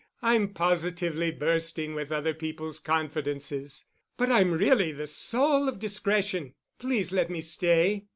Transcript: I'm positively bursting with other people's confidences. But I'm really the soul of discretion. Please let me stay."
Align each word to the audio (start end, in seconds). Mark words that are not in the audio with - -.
I'm 0.23 0.51
positively 0.55 1.29
bursting 1.29 1.93
with 1.93 2.11
other 2.11 2.33
people's 2.33 2.79
confidences. 2.79 3.85
But 4.17 4.31
I'm 4.31 4.51
really 4.51 4.91
the 4.91 5.05
soul 5.05 5.69
of 5.69 5.77
discretion. 5.77 6.55
Please 6.79 7.11
let 7.13 7.29
me 7.29 7.41
stay." 7.41 8.07